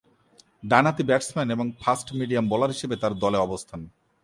ডানহাতি 0.63 1.03
ব্যাটসম্যান 1.03 1.47
এবং 1.51 1.65
fast medium 1.81 2.45
bowler 2.49 2.73
হিসেবে 2.75 2.95
তার 3.01 3.13
দলে 3.13 3.37
অবস্থান। 3.37 3.81